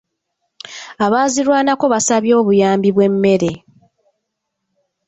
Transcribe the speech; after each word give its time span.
Abaazirwanako 1.05 1.85
baasabye 1.93 2.33
obuyambi 2.41 2.89
bw'emmere. 2.95 3.51